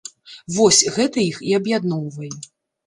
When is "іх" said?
1.29-1.37